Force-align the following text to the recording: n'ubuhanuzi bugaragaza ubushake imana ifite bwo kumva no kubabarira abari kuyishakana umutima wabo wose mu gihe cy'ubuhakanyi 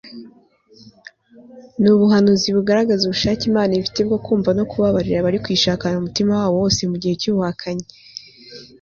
n'ubuhanuzi 1.81 2.47
bugaragaza 2.55 3.01
ubushake 3.05 3.43
imana 3.51 3.71
ifite 3.79 3.99
bwo 4.07 4.17
kumva 4.25 4.49
no 4.57 4.63
kubabarira 4.69 5.17
abari 5.19 5.37
kuyishakana 5.43 5.95
umutima 5.99 6.31
wabo 6.39 6.55
wose 6.63 6.81
mu 6.89 6.95
gihe 7.01 7.15
cy'ubuhakanyi 7.21 7.85